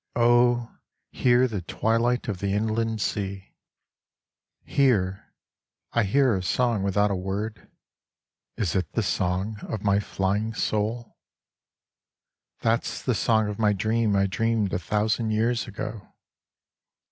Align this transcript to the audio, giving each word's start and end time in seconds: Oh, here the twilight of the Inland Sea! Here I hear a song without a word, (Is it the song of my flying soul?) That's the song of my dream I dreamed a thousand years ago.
Oh, 0.15 0.79
here 1.11 1.47
the 1.47 1.61
twilight 1.61 2.27
of 2.27 2.39
the 2.39 2.53
Inland 2.53 2.99
Sea! 3.01 3.53
Here 4.63 5.31
I 5.93 6.01
hear 6.05 6.33
a 6.35 6.41
song 6.41 6.81
without 6.81 7.11
a 7.11 7.15
word, 7.15 7.69
(Is 8.57 8.75
it 8.75 8.93
the 8.93 9.03
song 9.03 9.57
of 9.61 9.83
my 9.83 9.99
flying 9.99 10.55
soul?) 10.55 11.17
That's 12.63 12.99
the 13.03 13.13
song 13.13 13.47
of 13.47 13.59
my 13.59 13.73
dream 13.73 14.15
I 14.15 14.25
dreamed 14.25 14.73
a 14.73 14.79
thousand 14.79 15.29
years 15.29 15.67
ago. 15.67 16.07